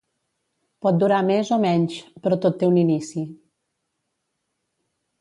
Pot 0.85 0.97
durar 1.03 1.19
més 1.27 1.51
o 1.59 1.59
menys, 1.67 1.99
però 2.25 2.41
tot 2.47 2.59
té 2.65 2.73
un 2.73 2.83
inici. 2.87 3.29